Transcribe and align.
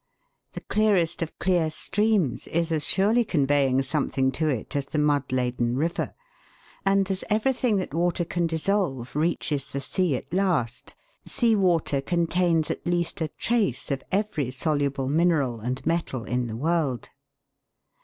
The 0.53 0.61
clearest 0.61 1.21
of 1.21 1.37
clear 1.37 1.69
streams 1.69 2.47
is 2.47 2.71
as 2.71 2.87
surely 2.87 3.23
conveying 3.23 3.83
some 3.83 4.09
thing 4.09 4.31
to 4.31 4.47
it 4.47 4.75
as 4.75 4.87
the 4.87 4.97
mud 4.97 5.31
laden 5.31 5.77
river; 5.77 6.15
and 6.83 7.05
as 7.11 7.23
everything 7.29 7.77
that 7.77 7.93
water 7.93 8.25
can 8.25 8.47
dissolve 8.47 9.15
reaches 9.15 9.69
the 9.71 9.79
sea 9.79 10.15
at 10.15 10.33
last, 10.33 10.95
sea 11.27 11.55
water 11.55 12.01
contains 12.01 12.71
at 12.71 12.87
least 12.87 13.21
a 13.21 13.27
trace 13.27 13.91
of 13.91 14.01
every 14.11 14.49
soluble 14.49 15.07
mineral 15.07 15.59
and 15.59 15.85
metal 15.85 16.23
in 16.23 16.47
the 16.47 16.57
world. 16.57 17.11